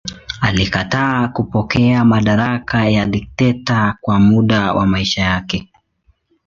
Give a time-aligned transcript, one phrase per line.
[0.41, 5.69] Alikataa kupokea madaraka ya dikteta kwa muda wa maisha yake.